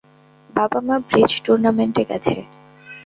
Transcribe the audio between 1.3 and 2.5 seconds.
টুর্নামেন্টে গেছে।